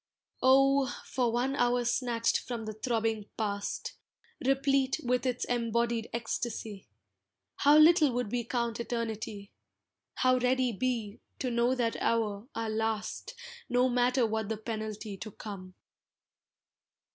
Oh! 0.41 0.87
for 1.05 1.31
one 1.31 1.55
hour 1.55 1.85
snatched 1.85 2.39
from 2.39 2.65
the 2.65 2.73
throbbing 2.73 3.29
past, 3.37 3.93
Replete 4.43 4.99
with 5.03 5.27
its 5.27 5.45
embodied 5.45 6.09
ecstasy! 6.11 6.87
How 7.57 7.77
little 7.77 8.11
would 8.13 8.31
we 8.31 8.43
count 8.43 8.79
Eternity, 8.79 9.51
How 10.15 10.37
ready 10.39 10.71
be, 10.71 11.19
to 11.37 11.51
know 11.51 11.75
that 11.75 12.01
hour, 12.01 12.47
our 12.55 12.67
last, 12.71 13.35
No 13.69 13.89
matter 13.89 14.25
what 14.25 14.49
the 14.49 14.57
penalty 14.57 15.17
to 15.17 15.29
come. 15.29 15.75